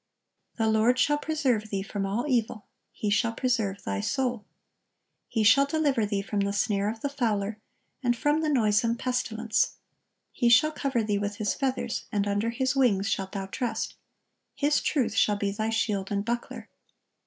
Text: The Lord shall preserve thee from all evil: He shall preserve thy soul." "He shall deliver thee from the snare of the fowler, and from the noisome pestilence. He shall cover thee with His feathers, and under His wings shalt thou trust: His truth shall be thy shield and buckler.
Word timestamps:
The 0.55 0.65
Lord 0.67 0.97
shall 0.97 1.19
preserve 1.19 1.69
thee 1.69 1.83
from 1.83 2.07
all 2.07 2.25
evil: 2.27 2.65
He 2.91 3.11
shall 3.11 3.33
preserve 3.33 3.83
thy 3.83 3.99
soul." 4.01 4.45
"He 5.27 5.43
shall 5.43 5.67
deliver 5.67 6.07
thee 6.07 6.23
from 6.23 6.39
the 6.39 6.53
snare 6.53 6.89
of 6.89 7.01
the 7.01 7.07
fowler, 7.07 7.59
and 8.01 8.17
from 8.17 8.41
the 8.41 8.49
noisome 8.49 8.97
pestilence. 8.97 9.75
He 10.31 10.49
shall 10.49 10.71
cover 10.71 11.03
thee 11.03 11.19
with 11.19 11.35
His 11.35 11.53
feathers, 11.53 12.05
and 12.11 12.27
under 12.27 12.49
His 12.49 12.75
wings 12.75 13.09
shalt 13.11 13.33
thou 13.33 13.45
trust: 13.45 13.93
His 14.55 14.81
truth 14.81 15.13
shall 15.13 15.35
be 15.37 15.51
thy 15.51 15.69
shield 15.69 16.11
and 16.11 16.25
buckler. 16.25 16.67